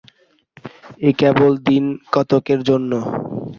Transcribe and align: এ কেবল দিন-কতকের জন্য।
এ 1.01 1.09
কেবল 1.19 1.51
দিন-কতকের 1.67 2.59
জন্য। 2.69 2.91